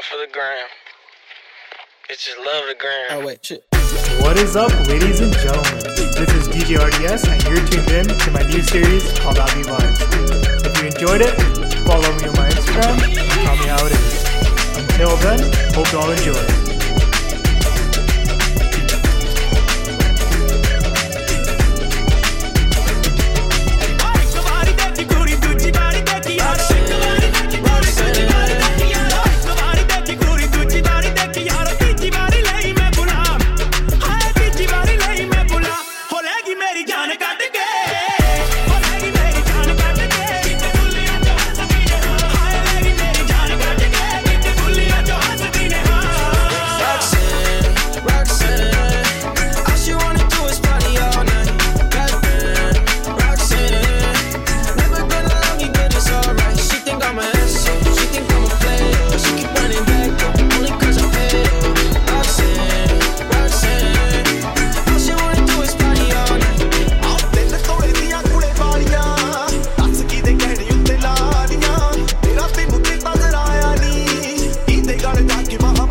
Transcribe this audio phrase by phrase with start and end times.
[0.00, 0.66] off for the gram.
[2.08, 3.08] just love the gram.
[3.10, 3.64] Oh, wait, shit.
[4.22, 5.76] What is up, ladies and gentlemen?
[6.16, 10.00] This is DJ RDS, and you're tuned in to my new series called Avi Vibes.
[10.64, 11.34] If you enjoyed it,
[11.84, 12.96] follow me on my Instagram,
[13.44, 14.78] tell me how it is.
[14.78, 15.74] Until then,
[15.74, 16.69] hope you all enjoy.
[75.10, 75.88] ਨਾਲ ਜਾ ਕੇ ਮੈਨੂੰ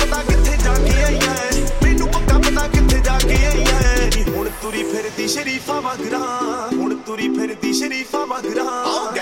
[0.00, 5.80] ਪੱਕਾ ਕਿੱਥੇ ਜਾ ਕੇ ਆਈਆਂ ਮੈਨੂੰ ਪੱਕਾ ਕਿੱਥੇ ਜਾ ਕੇ ਆਈਆਂ ਹੁਣ ਤੁਰੀ ਫਿਰਦੀ ਸ਼ਰੀਫਾ
[5.80, 6.20] ਵਗਰਾ
[6.72, 8.64] ਹੁਣ ਤੁਰੀ ਫਿਰਦੀ ਸ਼ਰੀਫਾ ਵਗਰਾ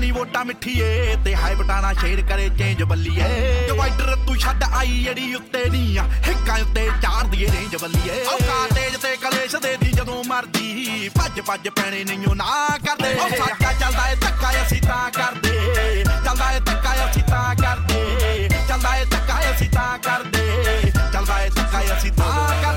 [0.00, 3.24] ਨਹੀਂ ਵੋਟਾਂ ਮਿੱਠੀਏ ਤੇ ਹਾਈ ਬਟਾਣਾ ਸ਼ੇਰ ਕਰੇ ਚੇਂਜ ਬੱਲੀਏ
[3.66, 8.66] ਡਿਵਾਈਡਰ ਤੂੰ ਛੱਡ ਆਈ ਅੜੀ ਉੱਤੇ ਨਹੀਂ ਆ ਹਿੱਕਾਂ ਉੱਤੇ ਚਾਰ ਦੀਏ ਰੇਂਜ ਬੱਲੀਏ ਕਾ
[8.74, 13.72] ਤੇਜ ਤੇ ਕਲੇਸ਼ ਦੇ ਦੀ ਜਦੋਂ ਮਰਦੀ ਭੱਜ ਭੱਜ ਪੈਣੇ ਨਹੀਂ ਨਾ ਕਰਦੇ ਉਹ ਸਾਡਾ
[13.72, 19.40] ਚੱਲਦਾ ਏ ਧੱਕਾ ਅਸੀਂ ਤਾਂ ਕਰਦੇ ਚੱਲਦਾ ਏ ਧੱਕਾ ਅਸੀਂ ਤਾਂ ਕਰਦੇ ਚੱਲਦਾ ਏ ਧੱਕਾ
[19.50, 22.62] ਅਸੀਂ ਤਾਂ ਕਰਦੇ ਚੱਲਦਾ ਏ ਧੱਕਾ ਅਸੀਂ ਤਾਂ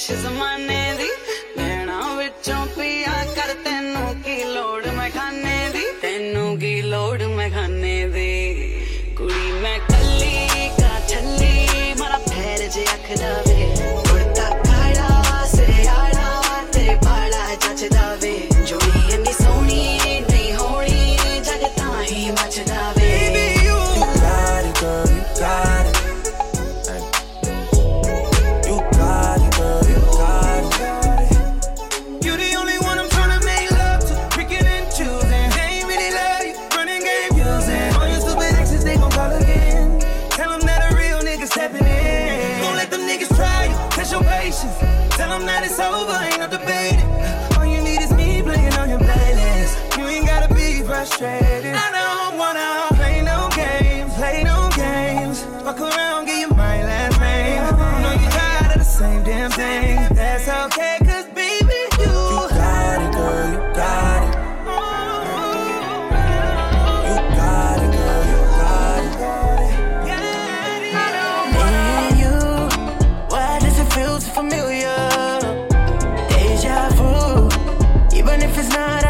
[0.00, 0.79] She's my money.
[45.70, 47.09] it's over, ain't no debating.
[78.70, 79.09] not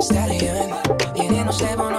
[0.00, 0.70] Stallion,
[1.14, 1.98] y de no se no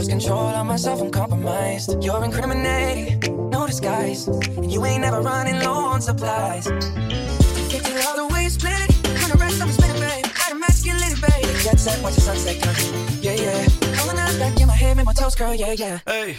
[0.00, 2.02] Lost control of myself, I'm compromised.
[2.02, 3.20] You're incriminating,
[3.50, 4.28] no disguise.
[4.28, 6.64] And you ain't never running low on supplies.
[6.64, 9.04] Take it all the way, split it.
[9.18, 10.24] Kind of rest, I'm spinning, babe.
[10.24, 11.54] Kind of masculine, babe.
[11.62, 12.74] Jet set, watch the sunset come.
[13.20, 13.68] Yeah, yeah.
[13.94, 15.98] Calling out back in my head, make my toes curl, yeah, yeah.
[16.06, 16.38] Hey,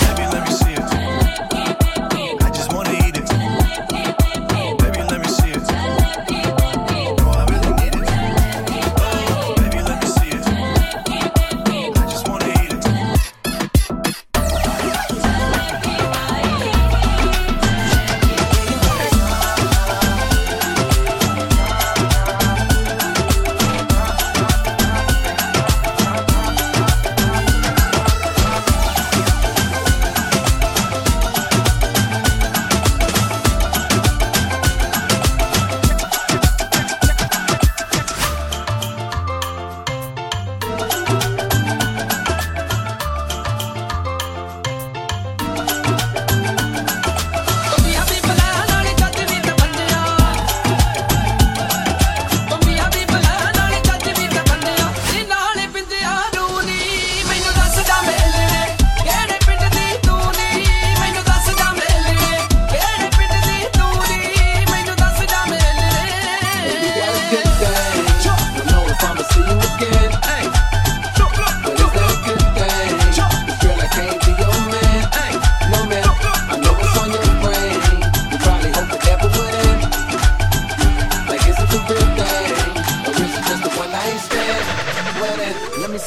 [0.00, 1.85] baby, let me see it.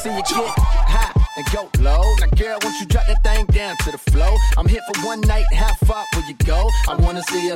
[0.00, 2.02] see you get high and go low.
[2.20, 4.34] Now, girl, won't you drop that thing down to the flow?
[4.56, 5.44] I'm here for one night.
[5.52, 6.68] How far will you go?
[6.88, 7.54] I wanna see you.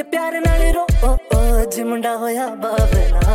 [0.00, 3.20] ਕੁੜੀਏ ਪਿਆਰ ਨਾਲ ਰੋ ਓ ਓ ਜੀ ਮੁੰਡਾ ਹੋਇਆ ਬਾਬਲਾ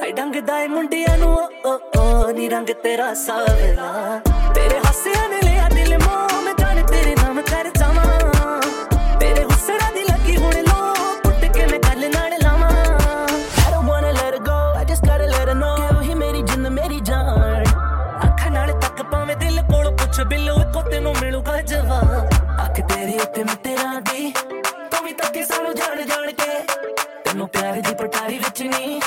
[0.00, 1.34] high ਡੰਗ ਦਾਏ ਮੁੰਡਿਆਂ ਨੂੰ
[1.66, 4.20] ਓ ਓ ਨੀ ਰੰਗ ਤੇਰਾ ਸਾਵਲਾ
[4.54, 10.02] ਤੇਰੇ ਹਾਸਿਆਂ ਨੇ ਲਿਆ ਦਿਲ ਮੋਹ ਮੈਂ ਜਾਣ ਤੇਰੇ ਨਾਮ ਕਰ ਜਾਵਾਂ ਤੇਰੇ ਹੁਸੜਾ ਦੀ
[10.02, 10.94] ਲੱਗੀ ਹੁਣ ਲੋ
[11.24, 15.06] ਪੁੱਟ ਕੇ ਮੈਂ ਕੱਲ ਨਾਲ ਲਾਵਾਂ I don't want to let it go I just
[15.06, 17.64] got to let it no ਕਿਉਂ ਹੀ ਮੇਰੀ ਜਿੰਨ ਮੇਰੀ ਜਾਨ
[18.24, 22.28] ਅੱਖਾਂ ਨਾਲ ਤੱਕ ਪਾਵੇਂ ਦਿਲ ਕੋਲ ਪੁੱਛ ਬਿੱਲੂ ਇੱਕੋ ਤੈਨੂੰ ਮਿਲੂਗਾ ਜਵਾਬ
[22.66, 24.32] ਅੱਖ ਤੇਰੀ ਉੱਤੇ ਮੈਂ ਤੇਰਾ ਦੀ
[25.04, 26.58] ਵੀ ਤੱਕੇ ਸਾਨੂੰ ਜਾਣ ਜਾਣ ਕੇ
[27.24, 29.00] ਤੈਨੂੰ ਪਿਆਰ ਦੀ ਪਟਾਰੀ ਵਿੱਚ ਨਹੀਂ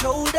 [0.00, 0.37] shoulder